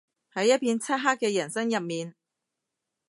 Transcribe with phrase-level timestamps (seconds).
[0.33, 2.15] 喺一片漆黑嘅人生入面